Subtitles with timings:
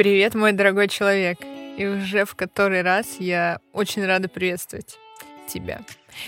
[0.00, 1.40] Привет, мой дорогой человек.
[1.76, 4.98] И уже в который раз я очень рада приветствовать
[5.46, 5.82] тебя.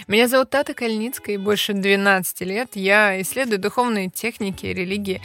[0.07, 5.23] Меня зовут Тата Кальницкая, и больше 12 лет я исследую духовные техники, религии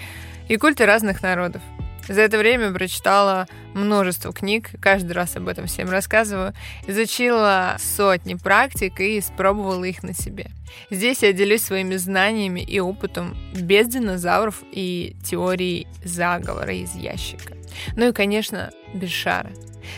[0.47, 1.61] и культы разных народов.
[2.07, 6.53] За это время прочитала множество книг, каждый раз об этом всем рассказываю,
[6.87, 10.47] изучила сотни практик и испробовала их на себе.
[10.89, 17.55] Здесь я делюсь своими знаниями и опытом без динозавров и теорий заговора из ящика.
[17.95, 19.51] Ну и, конечно, без шара.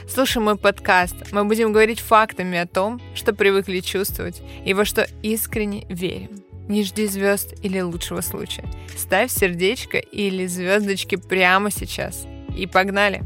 [0.08, 1.32] Слушай мой подкаст.
[1.32, 6.49] Мы будем говорить фактами о том, что привыкли чувствовать и во что искренне верим.
[6.70, 8.66] Не жди звезд или лучшего случая.
[8.96, 12.28] Ставь сердечко или звездочки прямо сейчас.
[12.56, 13.24] И погнали!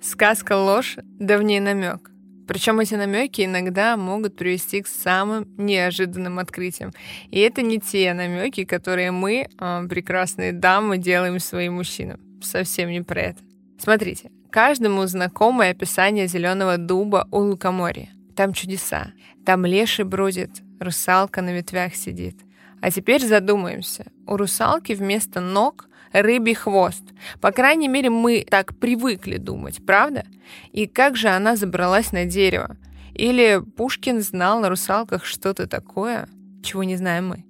[0.00, 2.10] Сказка ложь, давний намек.
[2.46, 6.92] Причем эти намеки иногда могут привести к самым неожиданным открытиям.
[7.30, 12.20] И это не те намеки, которые мы, а, прекрасные дамы, делаем своим мужчинам.
[12.40, 13.38] Совсем не про это.
[13.78, 18.10] Смотрите, каждому знакомое описание зеленого дуба у лукоморья.
[18.34, 19.12] Там чудеса.
[19.44, 22.36] Там леший бродит, русалка на ветвях сидит.
[22.80, 24.06] А теперь задумаемся.
[24.26, 27.04] У русалки вместо ног рыбий хвост.
[27.40, 30.24] По крайней мере, мы так привыкли думать, правда?
[30.72, 32.76] И как же она забралась на дерево?
[33.14, 36.28] Или Пушкин знал на русалках что-то такое,
[36.62, 37.44] чего не знаем мы?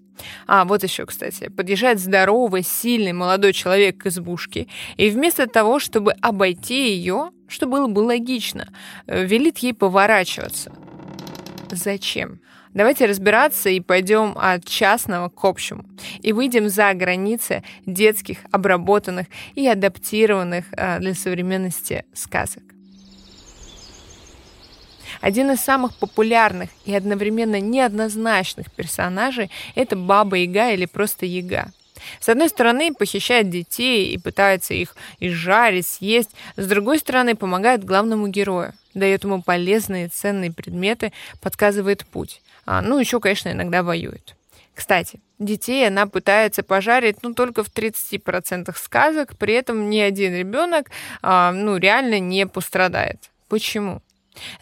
[0.47, 1.49] А, вот еще, кстати.
[1.49, 7.87] Подъезжает здоровый, сильный молодой человек к избушке, и вместо того, чтобы обойти ее, что было
[7.87, 8.73] бы логично,
[9.07, 10.73] э, велит ей поворачиваться.
[11.71, 12.41] Зачем?
[12.73, 15.85] Давайте разбираться и пойдем от частного к общему.
[16.21, 22.70] И выйдем за границы детских, обработанных и адаптированных э, для современности сказок.
[25.21, 31.73] Один из самых популярных и одновременно неоднозначных персонажей— это Баба Яга или просто Яга.
[32.19, 36.31] С одной стороны, похищает детей и пытается их изжарить, съесть.
[36.57, 41.13] С другой стороны, помогает главному герою, дает ему полезные ценные предметы,
[41.43, 42.41] подсказывает путь.
[42.65, 44.35] А, ну, еще, конечно, иногда воюет.
[44.75, 50.91] Кстати, детей она пытается пожарить, ну, только в 30% сказок, при этом ни один ребенок,
[51.21, 53.31] а, ну, реально не пострадает.
[53.49, 54.01] Почему?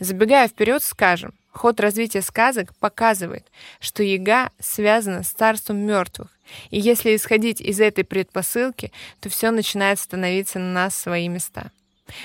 [0.00, 3.46] Забегая вперед, скажем, ход развития сказок показывает,
[3.80, 6.28] что яга связана с царством мертвых.
[6.70, 11.70] И если исходить из этой предпосылки, то все начинает становиться на нас свои места.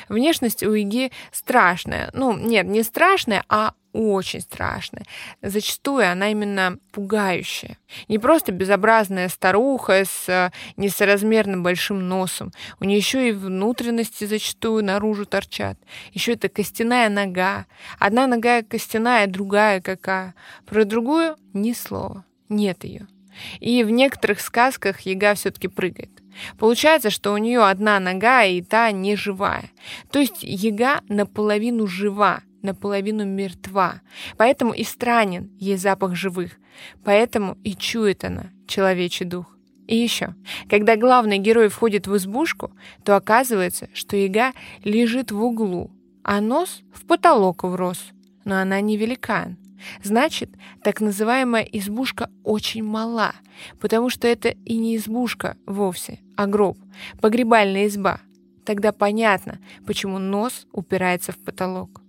[0.07, 2.09] Внешность у Иги страшная.
[2.13, 5.05] Ну, нет, не страшная, а очень страшная.
[5.41, 7.77] Зачастую она именно пугающая.
[8.07, 12.51] Не просто безобразная старуха с э, несоразмерно большим носом.
[12.79, 15.77] У нее еще и внутренности зачастую наружу торчат.
[16.11, 17.67] Еще это костяная нога.
[17.99, 20.33] Одна нога костяная, другая какая.
[20.65, 22.25] Про другую ни слова.
[22.49, 23.07] Нет ее.
[23.59, 26.09] И в некоторых сказках яга все-таки прыгает.
[26.57, 29.69] Получается, что у нее одна нога и та не живая.
[30.11, 34.01] То есть яга наполовину жива, наполовину мертва.
[34.37, 36.53] Поэтому и странен ей запах живых.
[37.03, 39.55] Поэтому и чует она человечий дух.
[39.87, 40.33] И еще,
[40.69, 42.71] когда главный герой входит в избушку,
[43.03, 44.53] то оказывается, что яга
[44.83, 45.91] лежит в углу,
[46.23, 47.99] а нос в потолок врос.
[48.45, 49.57] Но она не великан.
[50.01, 50.49] Значит,
[50.81, 53.33] так называемая избушка очень мала,
[53.81, 56.77] потому что это и не избушка вовсе, а гроб,
[57.21, 58.21] погребальная изба.
[58.65, 62.02] Тогда понятно, почему нос упирается в потолок.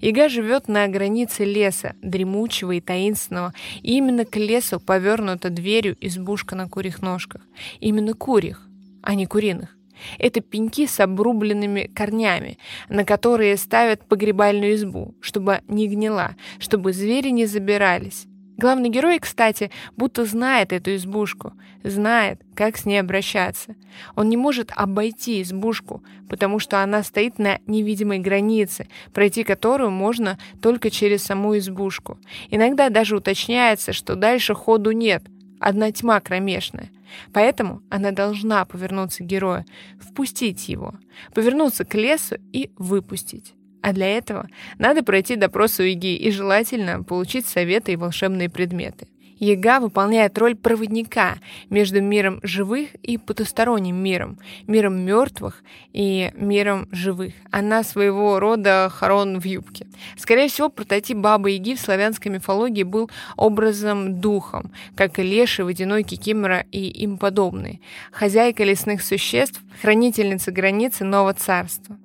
[0.00, 6.56] Яга живет на границе леса, дремучего и таинственного, и именно к лесу повернута дверью избушка
[6.56, 7.42] на курьих ножках.
[7.80, 8.66] Именно курьих,
[9.02, 9.76] а не куриных.
[10.18, 17.30] Это пеньки с обрубленными корнями, на которые ставят погребальную избу, чтобы не гнила, чтобы звери
[17.30, 18.26] не забирались.
[18.60, 23.74] Главный герой, кстати, будто знает эту избушку, знает, как с ней обращаться.
[24.16, 30.38] Он не может обойти избушку, потому что она стоит на невидимой границе, пройти которую можно
[30.60, 32.18] только через саму избушку.
[32.50, 35.22] Иногда даже уточняется, что дальше ходу нет,
[35.58, 36.90] одна тьма кромешная.
[37.32, 39.64] Поэтому она должна повернуться к герою,
[39.98, 40.96] впустить его,
[41.32, 43.54] повернуться к лесу и выпустить.
[43.82, 44.48] А для этого
[44.78, 49.08] надо пройти допрос у Иги и желательно получить советы и волшебные предметы.
[49.40, 51.38] Яга выполняет роль проводника
[51.70, 55.64] между миром живых и потусторонним миром, миром мертвых
[55.94, 57.32] и миром живых.
[57.50, 59.86] Она своего рода хорон в юбке.
[60.16, 66.02] Скорее всего, прототип Бабы Яги в славянской мифологии был образом духом, как и леший, водяной
[66.02, 67.80] кикимора и им подобные.
[68.12, 71.96] Хозяйка лесных существ, хранительница границы нового царства.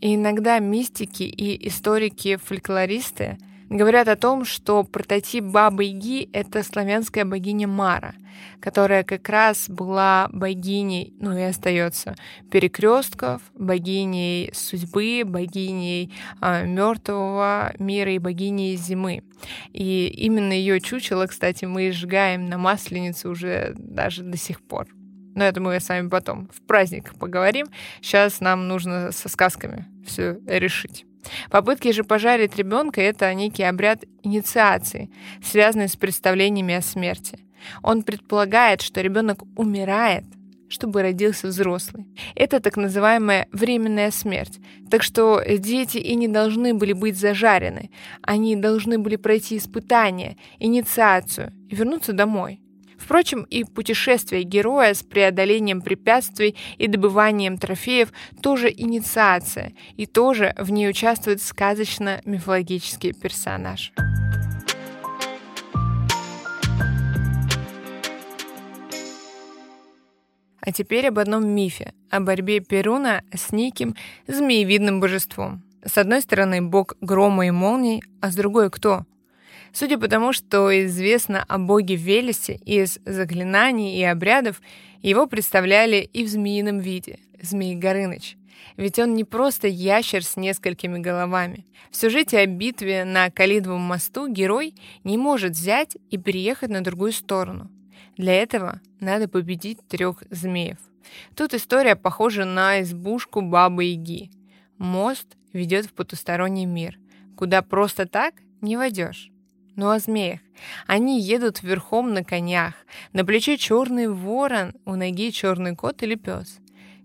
[0.00, 3.38] И иногда мистики и историки-фольклористы
[3.74, 8.14] Говорят о том, что прототип Бабы Яги— это славянская богиня Мара,
[8.60, 12.14] которая как раз была богиней, ну и остается,
[12.52, 16.08] перекрестков, богиней судьбы, богиней э,
[16.40, 19.24] а, мертвого мира и богиней зимы.
[19.72, 24.86] И именно ее чучело, кстати, мы сжигаем на Масленицу уже даже до сих пор.
[25.34, 27.66] Но это мы с вами потом в праздниках поговорим.
[28.00, 31.06] Сейчас нам нужно со сказками все решить.
[31.50, 35.10] Попытки же пожарить ребенка– это некий обряд инициации,
[35.42, 37.38] связанный с представлениями о смерти.
[37.82, 40.24] Он предполагает, что ребенок умирает,
[40.68, 42.06] чтобы родился взрослый.
[42.34, 44.58] Это так называемая временная смерть.
[44.90, 47.90] Так что дети и не должны были быть зажарены.
[48.22, 52.60] Они должны были пройти испытания, инициацию и вернуться домой.
[52.98, 58.12] Впрочем, и путешествие героя с преодолением препятствий и добыванием трофеев
[58.42, 63.92] тоже инициация, и тоже в ней участвует сказочно-мифологический персонаж.
[70.66, 73.94] А теперь об одном мифе, о борьбе Перуна с неким
[74.26, 75.62] змеевидным божеством.
[75.84, 79.04] С одной стороны, бог грома и молний, а с другой кто?
[79.74, 84.62] Судя по тому, что известно о боге Велесе из заклинаний и обрядов,
[85.02, 88.36] его представляли и в змеином виде— Змей Горыныч.
[88.76, 91.66] Ведь он не просто ящер с несколькими головами.
[91.90, 97.10] В сюжете о битве на Калидовом мосту герой не может взять и переехать на другую
[97.10, 97.68] сторону.
[98.16, 100.78] Для этого надо победить трех змеев.
[101.34, 104.30] Тут история похожа на избушку Бабы-Яги.
[104.78, 106.96] Мост ведет в потусторонний мир,
[107.36, 109.33] куда просто так не войдешь.
[109.76, 110.40] Ну о змеях.
[110.86, 112.74] Они едут верхом на конях.
[113.12, 116.58] На плече черный ворон, у ноги черный кот или пес.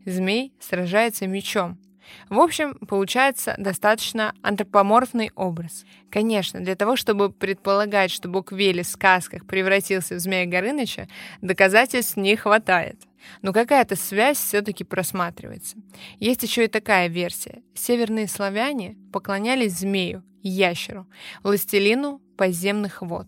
[0.05, 1.77] Змей сражается мечом.
[2.29, 5.85] В общем, получается достаточно антропоморфный образ.
[6.09, 11.07] Конечно, для того, чтобы предполагать, что бог Вели в сказках превратился в змея Горыныча,
[11.41, 13.01] доказательств не хватает.
[13.41, 15.77] Но какая-то связь все-таки просматривается.
[16.19, 17.61] Есть еще и такая версия.
[17.75, 21.07] Северные славяне поклонялись змею, ящеру,
[21.43, 23.27] властелину подземных вод.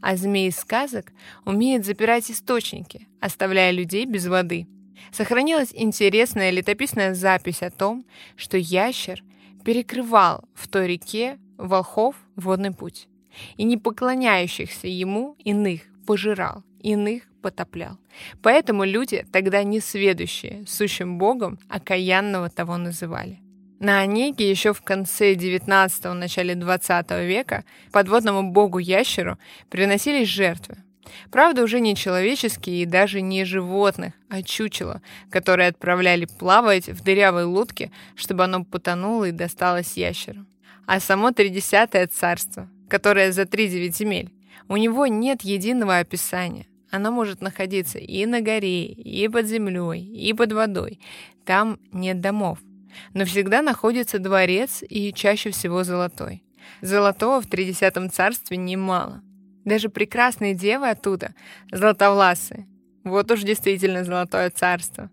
[0.00, 1.12] А змей из сказок
[1.44, 4.66] умеет запирать источники, оставляя людей без воды.
[5.12, 8.04] Сохранилась интересная летописная запись о том,
[8.36, 9.22] что ящер
[9.64, 13.08] перекрывал в той реке волхов водный путь,
[13.56, 17.98] и не поклоняющихся ему иных пожирал, иных потоплял.
[18.42, 23.43] Поэтому люди, тогда несведущие, сущим богом, окаянного того называли.
[23.80, 29.38] На Онеге еще в конце 19-го, начале 20 века подводному богу-ящеру
[29.68, 30.76] приносились жертвы.
[31.30, 37.44] Правда, уже не человеческие и даже не животных, а чучело, которые отправляли плавать в дырявой
[37.44, 40.46] лодке, чтобы оно потонуло и досталось ящеру.
[40.86, 44.32] А само тридесятое царство, которое за три девять земель,
[44.68, 46.66] у него нет единого описания.
[46.90, 51.00] Оно может находиться и на горе, и под землей, и под водой.
[51.44, 52.58] Там нет домов,
[53.12, 56.42] но всегда находится дворец и чаще всего золотой.
[56.80, 59.22] Золотого в Тридесятом царстве немало.
[59.64, 61.34] Даже прекрасные девы оттуда,
[61.70, 62.66] золотовласые.
[63.04, 65.10] Вот уж действительно золотое царство.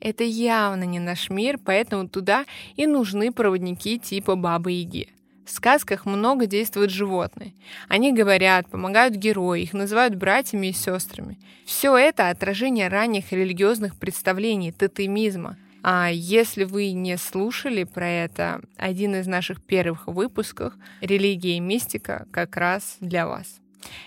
[0.00, 5.08] Это явно не наш мир, поэтому туда и нужны проводники типа Бабы-Яги.
[5.44, 7.54] В сказках много действуют животные.
[7.88, 11.38] Они говорят, помогают герою, их называют братьями и сестрами.
[11.66, 19.14] Все это отражение ранних религиозных представлений, тотемизма– а если вы не слушали про это, один
[19.14, 23.60] из наших первых выпусков «Религия и мистика» как раз для вас.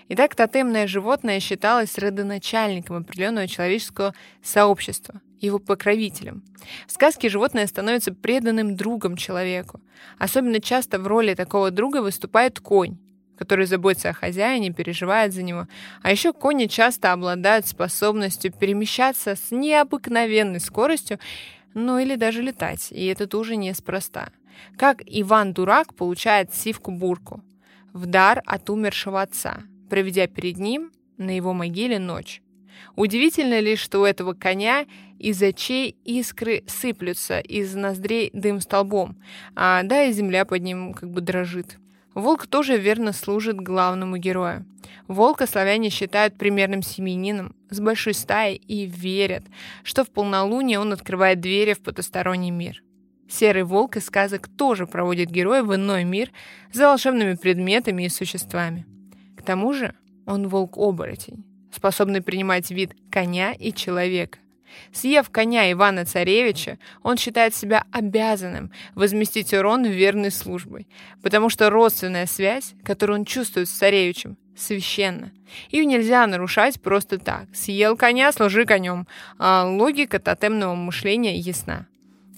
[0.10, 4.14] Итак, тотемное животное считалось родоначальником определенного человеческого
[4.44, 6.44] сообщества, его покровителем.
[6.88, 9.82] В сказке животное становится преданным другом человеку.
[10.20, 12.98] Особенно часто в роли такого друга выступает конь,
[13.38, 15.68] который заботится о хозяине, переживает за него.
[16.02, 21.20] А еще кони часто обладают способностью перемещаться с необыкновенной скоростью
[21.74, 24.30] ну или даже летать, и это тоже неспроста.
[24.78, 27.42] Как Иван Дурак получает сивку-бурку
[27.92, 32.42] в дар от умершего отца, проведя перед ним на его могиле ночь.
[32.96, 34.86] Удивительно ли, что у этого коня
[35.20, 39.18] из очей искры сыплются, из ноздрей дым столбом,
[39.56, 41.78] а да, и земля под ним как бы дрожит.
[42.14, 44.66] Волк тоже верно служит главному герою.
[45.08, 49.44] Волка славяне считают примерным семенином с большой стаей и верят,
[49.84, 52.84] что в полнолуние он открывает двери в потусторонний мир.
[53.30, 56.32] Серый волк из сказок тоже проводит героя в иной мир
[56.72, 58.86] за волшебными предметами и существами.
[59.36, 64.38] К тому же он волк-оборотень, способный принимать вид коня и человека.
[64.92, 70.88] Съев коня Ивана Царевича, он считает себя обязанным возместить урон верной службой,
[71.22, 75.32] потому что родственная связь, которую он чувствует с царевичем, священна.
[75.70, 77.48] Ее нельзя нарушать просто так.
[77.54, 79.08] Съел коня, служи конем.
[79.38, 81.88] А логика тотемного мышления ясна.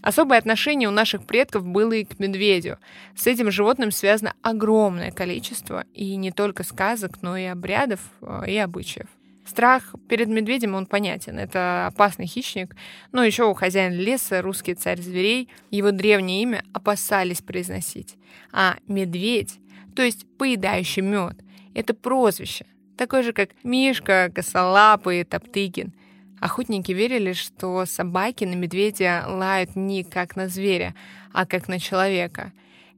[0.06, 2.77] Особое отношение у наших предков было и к медведю.
[3.15, 8.58] С этим животным связано огромное количество и не только сказок, но и обрядов э, и
[8.58, 9.08] обычаев.
[9.45, 11.37] Страх перед медведем, он понятен.
[11.37, 12.75] Это опасный хищник.
[13.11, 18.15] Но еще у хозяина леса, русский царь зверей, его древнее имя опасались произносить.
[18.51, 19.59] А медведь,
[19.95, 21.37] то есть поедающий мед,
[21.73, 22.65] это прозвище.
[22.97, 25.93] Такое же, как Мишка, Косолапый, Топтыгин–
[26.39, 30.93] Охотники верили, что собаки на медведя лают не как на зверя,
[31.31, 32.51] а как на человека.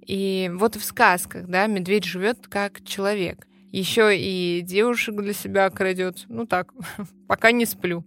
[0.06, 3.48] И вот в сказках, да, медведь живет как человек.
[3.72, 6.26] Еще и девушек для себя крадет.
[6.30, 6.74] Ну так,
[7.28, 8.06] пока не сплю.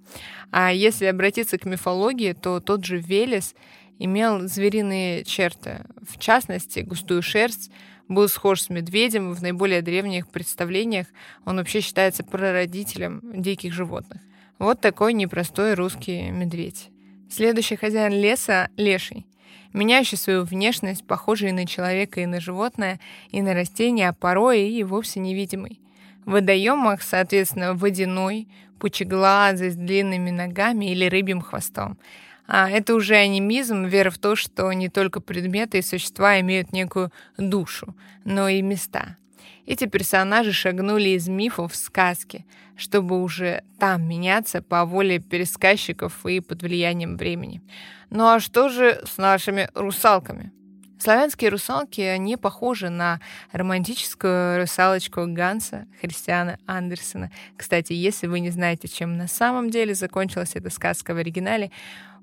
[0.51, 3.55] А если обратиться к мифологии, то тот же Велес
[3.99, 5.85] имел звериные черты.
[6.01, 7.71] В частности, густую шерсть,
[8.11, 11.07] был схож с медведем, в наиболее древних представлениях
[11.45, 14.21] он вообще считается прародителем диких животных.
[14.59, 16.91] Вот такой непростой русский медведь.
[17.31, 19.27] Следующий хозяин леса— леший,
[19.73, 23.01] меняющий свою внешность, похожий на человека и на животное,
[23.31, 25.81] и на растение, а порой и вовсе невидимый.
[26.25, 28.49] В водоемах, соответственно, водяной,
[28.79, 31.99] пучеглазый, с длинными ногами или рыбьим хвостом.
[32.47, 37.13] А это уже анимизм, вера в то, что не только предметы и существа имеют некую
[37.39, 39.17] душу, но и места.
[39.67, 46.41] Эти персонажи шагнули из мифов в сказки, чтобы уже там меняться по воле пересказчиков и
[46.41, 47.63] под влиянием времени.
[48.11, 50.53] Ну а что же с нашими русалками?
[51.01, 53.21] Славянские русалки не похожи на
[53.53, 57.31] романтическую русалочку Ганса Христиана Андерсона.
[57.57, 61.71] Кстати, если вы не знаете, чем на самом деле закончилась эта сказка в оригинале,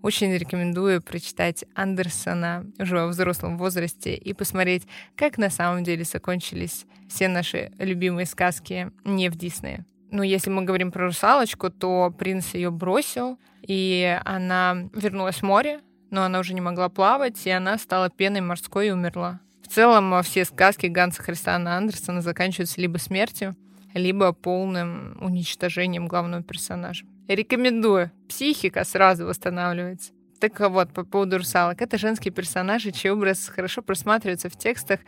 [0.01, 6.85] очень рекомендую прочитать Андерсона уже во взрослом возрасте и посмотреть, как на самом деле закончились
[7.09, 9.85] все наши любимые сказки не в Диснее.
[10.11, 15.81] Ну, если мы говорим про русалочку, то принц ее бросил, и она вернулась в море,
[16.11, 19.41] но она уже не могла плавать, и она стала пеной морской и умерла.
[19.61, 23.57] В целом, все сказки Ганса Христиана Андерсона заканчиваются либо смертью,
[23.93, 27.05] либо полным уничтожением главного персонажа.
[27.27, 28.11] Рекомендую.
[28.29, 30.13] Психика сразу восстанавливается.
[30.39, 31.81] Так вот, по поводу русалок.
[31.81, 34.99] Это женские персонажи, чей образ хорошо просматривается в текстах,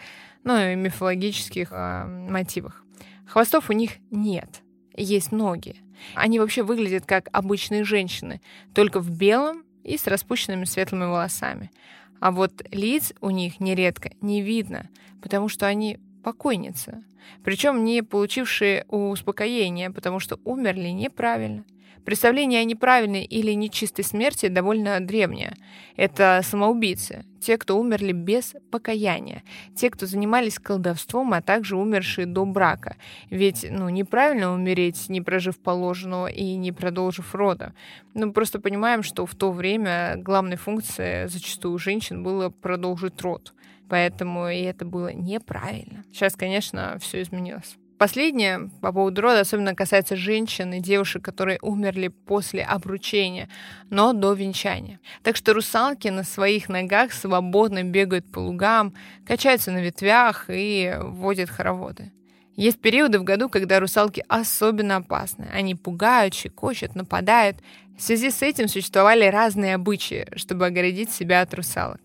[0.43, 2.83] ну и мифологических э, мотивах.
[3.27, 4.61] Хвостов у них нет,
[4.95, 5.75] есть ноги.
[6.15, 8.41] Они вообще выглядят как обычные женщины,
[8.73, 11.71] только в белом и с распущенными светлыми волосами.
[12.19, 14.89] А вот лиц у них нередко не видно,
[15.21, 17.03] потому что они покойницы.
[17.43, 21.63] Причем не получившие успокоения, потому что умерли неправильно.
[22.05, 25.55] Представление о неправильной или нечистой смерти довольно древнее.
[25.95, 29.43] Это самоубийцы, те, кто умерли без покаяния,
[29.75, 32.95] те, кто занимались колдовством, а также умершие до брака.
[33.29, 37.73] Ведь ну, неправильно умереть, не прожив положенного и не продолжив рода.
[38.13, 43.53] Ну, просто понимаем, что в то время главной функцией зачастую женщин было продолжить род.
[43.89, 46.03] Поэтому и это было неправильно.
[46.11, 47.77] Сейчас, конечно, все изменилось.
[47.99, 53.49] Последнее по поводу рода особенно касается женщин и девушек, которые умерли после обручения,
[53.89, 55.01] но до венчания.
[55.21, 58.93] Так что русалки на своих ногах свободно бегают по лугам,
[59.27, 62.13] качаются на ветвях и водят хороводы.
[62.55, 65.49] Есть периоды в году, когда русалки особенно опасны.
[65.53, 67.57] Они пугают, щекочут, нападают.
[67.97, 71.99] В связи с этим существовали разные обычаи, чтобы оградить себя от русалок.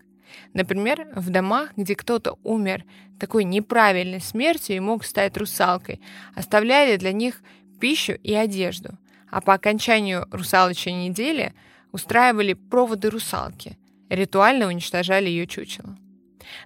[0.53, 2.83] Например, в домах, где кто-то умер
[3.19, 6.01] такой неправильной смертью и мог стать русалкой,
[6.35, 7.41] оставляли для них
[7.79, 8.97] пищу и одежду.
[9.29, 11.53] А по окончанию русалочей недели
[11.91, 13.77] устраивали проводы русалки,
[14.09, 15.97] ритуально уничтожали ее чучело.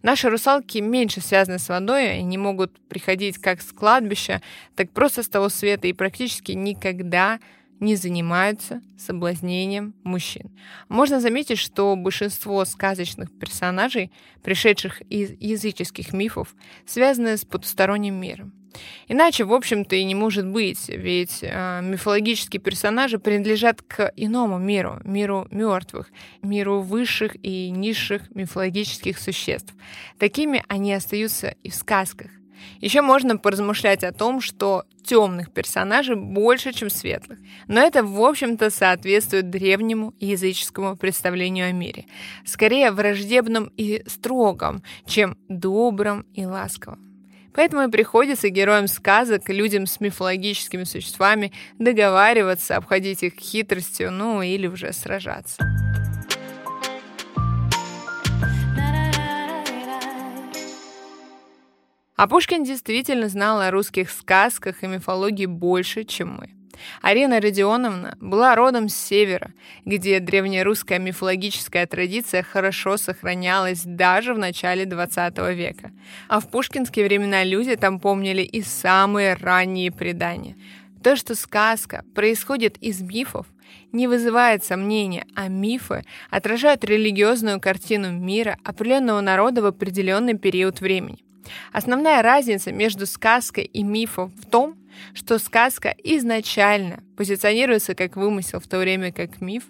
[0.02, 4.42] Наши русалки меньше связаны с водой, они могут приходить как с кладбища,
[4.76, 7.59] так просто с того света и практически никогда не
[7.96, 10.52] занимаются соблазнением мужчин.
[10.90, 14.12] Можно заметить, что большинство сказочных персонажей,
[14.44, 16.56] пришедших из языческих мифов,
[16.86, 18.54] связаны с потусторонним миром.
[19.08, 25.02] Иначе, в общем-то, и не может быть, ведь э, мифологические персонажи принадлежат к иному миру,
[25.04, 29.74] миру мертвых, миру высших и низших мифологических существ.
[30.20, 32.30] Такими они остаются и в сказках.
[32.82, 37.39] Еще можно поразмышлять о том, что темных персонажей больше, чем светлых.
[37.68, 42.06] Но это, в общем-то, соответствует древнему языческому представлению о мире.
[42.46, 47.10] Скорее враждебном и строгом, чем добром и ласковом.
[47.54, 54.68] Поэтому и приходится героям сказок, людям с мифологическими существами договариваться, обходить их хитростью, ну или
[54.68, 55.88] уже сражаться.
[62.20, 66.50] А Пушкин действительно знал о русских сказках и мифологии больше, чем мы.
[67.02, 69.54] Арина Родионовна была родом с севера,
[69.86, 75.92] где древнерусская мифологическая традиция хорошо сохранялась даже в начале 20 века.
[76.28, 80.58] А в пушкинские времена люди там помнили и самые ранние предания.
[81.02, 83.48] То, что сказка происходит из мифов,
[83.94, 91.24] не вызывает сомнения, а мифы отражают религиозную картину мира определенного народа в определенный период времени.
[91.72, 94.75] Основная разница между сказкой и мифом в том,
[95.13, 99.63] что сказка изначально позиционируется как вымысел, в то время как миф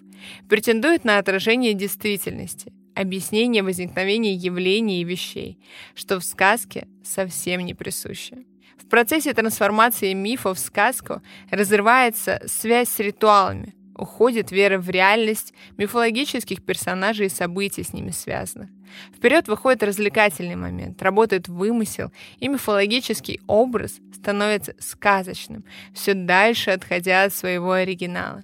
[0.48, 5.58] претендует на отражение действительности, объяснение возникновения явлений и вещей,
[5.94, 8.44] что в сказке совсем не присуще.
[8.76, 16.64] В процессе трансформации мифа в сказку разрывается связь с ритуалами, уходит вера в реальность мифологических
[16.64, 18.70] персонажей и событий с ними связанных.
[19.14, 25.64] Вперед выходит развлекательный момент, работает вымысел, и мифологический образ становится сказочным,
[25.94, 28.42] все дальше отходя от своего оригинала.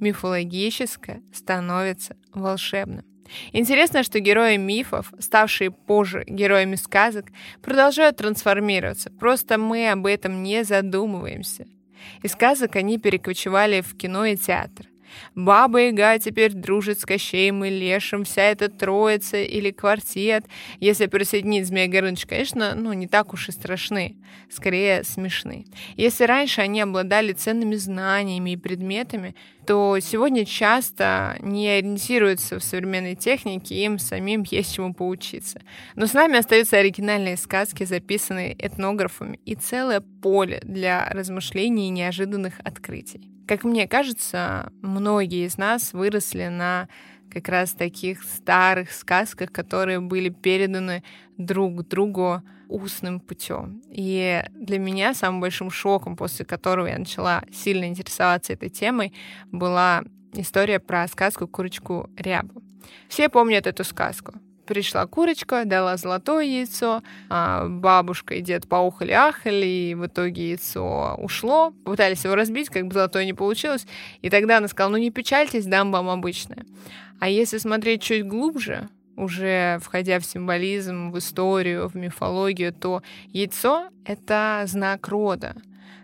[0.00, 3.04] Мифологическое становится волшебным.
[3.52, 7.26] Интересно, что герои мифов, ставшие позже героями сказок,
[7.62, 11.66] продолжают трансформироваться, просто мы об этом не задумываемся.
[12.22, 14.86] Из сказок они перекочевали в кино и театр.
[15.34, 20.44] Баба Яга теперь дружит с Кощеем и Лешим, вся эта троица или квартет.
[20.80, 24.16] Если присоединить Змея Горыныч, конечно, ну, не так уж и страшны,
[24.50, 25.66] скорее смешны.
[25.96, 29.34] Если раньше они обладали ценными знаниями и предметами,
[29.66, 35.60] то сегодня часто не ориентируются в современной технике, им самим есть чему поучиться.
[35.94, 42.54] Но с нами остаются оригинальные сказки, записанные этнографами, и целое поле для размышлений и неожиданных
[42.64, 43.37] открытий.
[43.48, 46.86] Как мне кажется, многие из нас выросли на
[47.30, 51.02] как раз таких старых сказках, которые были переданы
[51.38, 53.82] друг другу устным путем.
[53.90, 59.14] И для меня самым большим шоком, после которого я начала сильно интересоваться этой темой,
[59.50, 62.62] была история про сказку «Курочку Рябу».
[63.08, 64.34] Все помнят эту сказку.
[64.68, 71.72] Пришла курочка, дала золотое яйцо, а бабушка и дед поухали-ахали, и в итоге яйцо ушло.
[71.86, 73.86] Пытались его разбить, как бы золотое не получилось.
[74.20, 76.66] И тогда она сказала, ну не печальтесь, дам вам обычное.
[77.18, 83.02] А если смотреть чуть глубже, уже входя в символизм, в историю, в мифологию, то
[83.32, 85.56] яйцо— это знак рода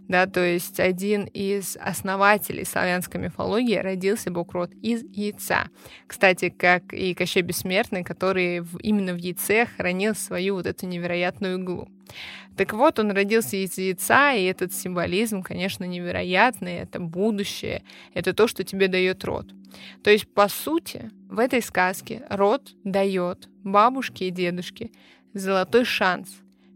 [0.08, 5.68] да, то есть один из основателей славянской мифологии родился Бог-род из яйца.
[6.06, 11.58] Кстати, как и Кощей Бессмертный, который в, именно в яйце хранил свою вот эту невероятную
[11.58, 11.88] иглу.
[12.56, 18.46] Так вот, он родился из яйца, и этот символизм, конечно, невероятный, это будущее, это то,
[18.46, 19.46] что тебе дает род.
[20.02, 24.90] То есть, по сути, в этой сказке род дает бабушке и дедушке
[25.32, 26.28] золотой шанс,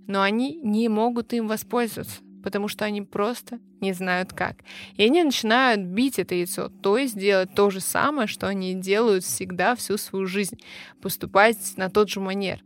[0.07, 4.59] но они не могут им воспользоваться потому что они просто не знают как.
[4.97, 9.25] И они начинают бить это яйцо, то есть делать то же самое, что они делают
[9.25, 10.61] всегда всю свою жизнь,
[11.01, 12.63] поступать на тот же манер.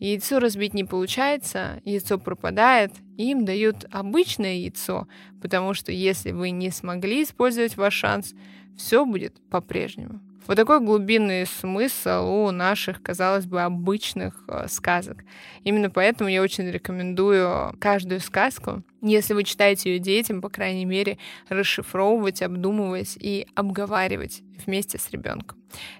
[0.00, 5.06] Яйцо разбить не получается, яйцо пропадает, им дают обычное яйцо,
[5.40, 8.34] потому что если вы не смогли использовать ваш шанс,
[8.76, 10.20] все будет по-прежнему.
[10.46, 15.24] Вот такой глубинный смысл у наших, казалось бы, обычных э, сказок.
[15.62, 21.16] Именно поэтому я очень рекомендую каждую сказку, если вы читаете ее детям, по крайней мере,
[21.48, 25.56] расшифровывать, обдумывать и обговаривать вместе с ребенком.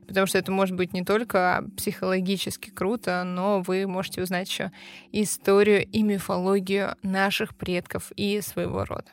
[0.07, 4.73] Потому что это может быть не только психологически круто, но вы можете узнать еще
[5.11, 9.11] историю и мифологию наших предков и своего рода.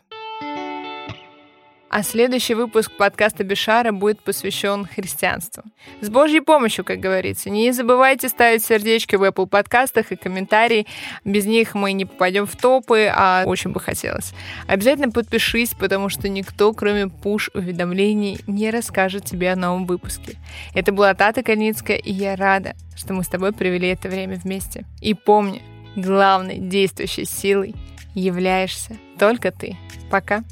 [1.93, 5.63] А следующий выпуск подкаста Бешара будет посвящен христианству.
[5.99, 7.49] С Божьей помощью, как говорится.
[7.49, 10.87] Не забывайте ставить сердечки в Apple подкастах и комментарии.
[11.25, 14.31] Без них мы не попадем в топы, а очень бы хотелось.
[14.67, 20.37] Обязательно подпишись, потому что никто, кроме пуш-уведомлений, не расскажет тебе о новом выпуске.
[20.73, 24.85] Это была Тата Кальницкая, и я рада, что мы с тобой провели это время вместе.
[25.01, 25.61] И помни,
[25.97, 27.75] главной действующей силой
[28.15, 29.75] являешься только ты.
[30.09, 30.45] Пока.